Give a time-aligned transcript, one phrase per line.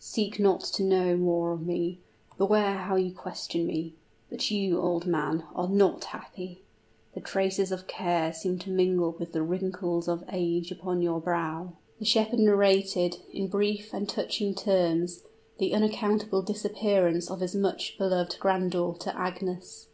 [0.00, 2.00] "Seek not to know more of me
[2.36, 3.94] beware how you question me.
[4.28, 6.62] But you, old man, are not happy!
[7.14, 11.74] The traces of care seem to mingle with the wrinkles of age upon your brow!"
[12.00, 15.22] The shepherd narrated, in brief and touching terms,
[15.58, 19.86] the unaccountable disappearance of his much beloved granddaughter Agnes.